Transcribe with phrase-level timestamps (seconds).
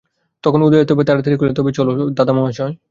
[0.43, 2.73] তখন উদয়াদিত্য তাড়াতাড়ি কহিলেন, তবে চলো চলো দাদামহাশয়।